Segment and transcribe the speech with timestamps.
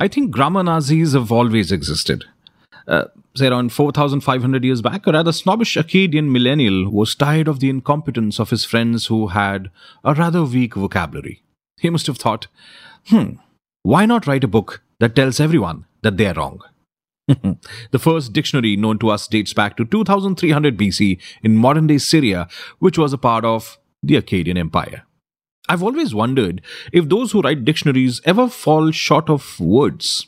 [0.00, 2.24] I think grammar Nazis have always existed.
[2.88, 3.04] Uh,
[3.36, 8.40] say around 4,500 years back, a rather snobbish Akkadian millennial was tired of the incompetence
[8.40, 9.70] of his friends who had
[10.02, 11.42] a rather weak vocabulary.
[11.78, 12.46] He must have thought,
[13.08, 13.32] hmm,
[13.82, 16.62] why not write a book that tells everyone that they are wrong?
[17.28, 22.48] the first dictionary known to us dates back to 2300 BC in modern day Syria,
[22.78, 25.04] which was a part of the Akkadian Empire.
[25.70, 26.62] I've always wondered
[26.92, 30.26] if those who write dictionaries ever fall short of words.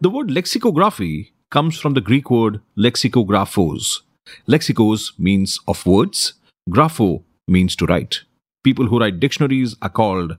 [0.00, 4.02] The word lexicography comes from the Greek word lexicographos.
[4.46, 6.34] Lexicos means of words,
[6.70, 8.20] grapho means to write.
[8.62, 10.36] People who write dictionaries are called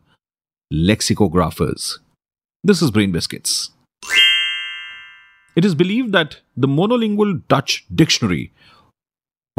[0.73, 1.97] lexicographers.
[2.63, 3.71] This is Brain Biscuits.
[5.57, 8.53] It is believed that the monolingual Dutch dictionary.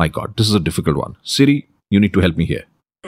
[0.01, 1.17] My god, this is a difficult one.
[1.23, 1.57] Siri,
[1.91, 2.65] you need to help me here.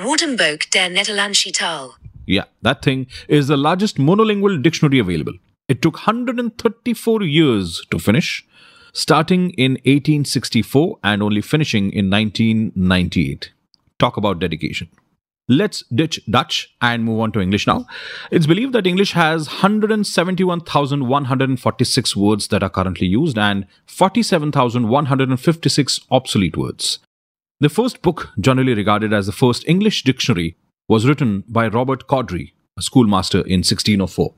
[0.06, 1.94] Woordenboek der Nederlandsche Taal.
[2.26, 5.38] Yeah, that thing is the largest monolingual dictionary available.
[5.68, 8.44] It took 134 years to finish,
[8.92, 13.52] starting in 1864 and only finishing in 1998.
[13.98, 14.88] Talk about dedication.
[15.48, 17.86] Let's ditch Dutch and move on to English now.
[18.30, 27.00] It's believed that English has 171,146 words that are currently used and 47,156 obsolete words.
[27.60, 30.56] The first book, generally regarded as the first English dictionary,
[30.88, 34.32] was written by Robert Cawdrey, a schoolmaster in 1604.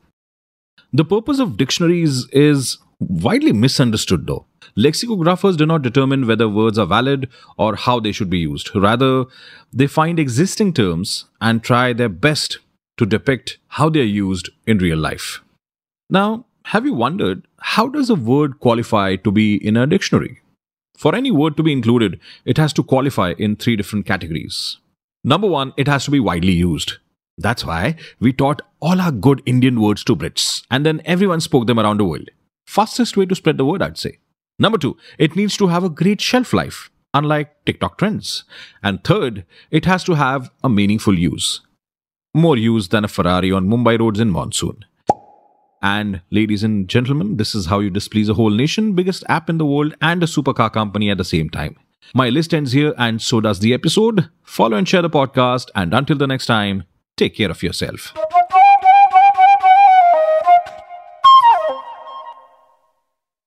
[0.93, 4.47] The purpose of dictionaries is widely misunderstood, though.
[4.77, 8.75] Lexicographers do not determine whether words are valid or how they should be used.
[8.75, 9.25] Rather,
[9.73, 12.59] they find existing terms and try their best
[12.97, 15.41] to depict how they are used in real life.
[16.11, 20.41] Now, have you wondered how does a word qualify to be in a dictionary?
[20.97, 24.79] For any word to be included, it has to qualify in three different categories.
[25.23, 26.95] Number one, it has to be widely used.
[27.37, 31.67] That's why we taught all our good Indian words to Brits, and then everyone spoke
[31.67, 32.31] them around the world.
[32.67, 34.19] Fastest way to spread the word, I'd say.
[34.59, 38.45] Number two, it needs to have a great shelf life, unlike TikTok trends.
[38.83, 41.61] And third, it has to have a meaningful use.
[42.33, 44.85] More use than a Ferrari on Mumbai roads in monsoon.
[45.83, 49.59] And ladies and gentlemen, this is how you displease a whole nation, biggest app in
[49.59, 51.77] the world, and a supercar company at the same time.
[52.15, 54.31] My list ends here, and so does the episode.
[54.43, 56.85] Follow and share the podcast, and until the next time,
[57.17, 58.15] take care of yourself.